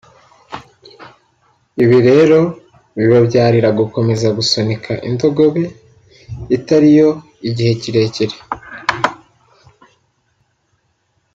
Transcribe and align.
Ibi 1.83 1.97
rero 2.09 2.39
bibabyarira 2.97 3.69
gukomeza 3.79 4.27
gusunika 4.37 4.91
indogobe 5.09 5.63
itari 6.55 6.89
yo 6.99 7.09
igihe 7.49 7.71
kirekire 7.81 8.35